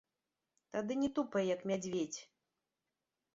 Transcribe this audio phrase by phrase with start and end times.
[0.75, 2.19] Тады не тупай, як мядзведзь!